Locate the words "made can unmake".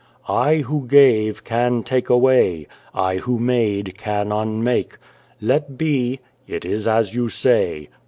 3.37-4.97